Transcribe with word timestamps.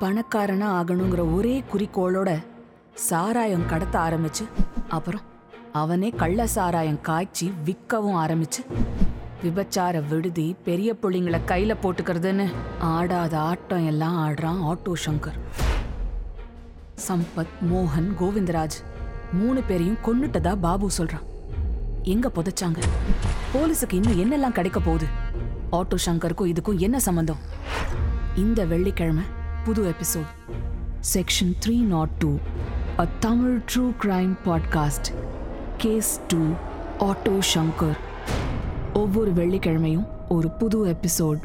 பணக்காரனா 0.00 0.68
ஆகணுங்கிற 0.78 1.34
ஒரே 1.34 1.64
குறிக்கோளோட 1.72 2.44
சாராயம் 2.94 3.66
கடத்த 3.66 3.98
ஆரம்பிச்சு 3.98 4.44
அப்புறம் 4.88 5.20
அவனே 5.72 6.08
கள்ள 6.10 6.46
சாராயம் 6.46 7.00
காய்ச்சி 7.00 7.52
விற்கவும் 7.64 8.16
ஆரம்பிச்சு 8.16 8.62
விபச்சார 9.42 10.08
விடுதி 10.08 10.56
பெரிய 10.64 10.96
புள்ளிங்களை 11.02 11.40
கையில 11.46 11.74
போட்டுக்கிறதுன்னு 11.82 12.46
ஆடாத 12.78 13.38
ஆட்டம் 13.38 13.86
எல்லாம் 13.86 14.16
ஆடுறான் 14.28 14.60
ஆட்டோ 14.70 14.92
சங்கர் 15.06 15.38
சம்பத் 17.08 17.54
மோகன் 17.72 18.10
கோவிந்தராஜ் 18.20 18.78
மூணு 19.32 19.62
பேரையும் 19.62 19.98
கொன்னுட்டதா 20.04 20.56
பாபு 20.56 20.90
சொல்றான். 20.98 21.26
எங்க 22.02 22.30
புதைச்சாங்க? 22.34 22.80
போலீஸுக்கு 23.54 23.92
இன்னும் 23.92 24.20
என்னெல்லாம் 24.22 24.52
கிடைக்க 24.52 24.80
போகுது? 24.80 25.06
ஆட்டோ 25.72 25.96
சங்கருக்கும் 26.06 26.52
இதுக்கும் 26.52 26.76
என்ன 26.76 27.00
சம்பந்தம்? 27.00 27.42
இந்த 28.36 28.64
வெள்ளிக்கிழமை 28.64 29.22
புது 29.63 29.81
episode 29.89 30.31
section 31.13 31.51
three 31.65 31.75
not 31.85 32.13
two 32.19 32.31
a 32.99 33.05
Tamil 33.19 33.55
true 33.73 33.85
crime 34.03 34.33
podcast 34.45 35.09
case 35.77 36.11
two 36.27 36.41
auto 36.99 37.35
Shankar 37.53 37.97
ஒவ்வொரு 38.93 39.31
வெள்ளிக்கிழமையும் 39.33 40.07
ஒரு 40.29 40.49
புது 40.49 40.79
எபிசோட் 40.87 41.41